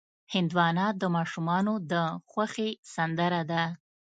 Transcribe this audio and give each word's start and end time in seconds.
هندوانه 0.33 0.85
د 1.01 1.03
ماشومانو 1.15 1.73
د 1.91 1.93
خوښې 2.29 2.69
سندره 2.93 3.41
ده. 3.51 3.63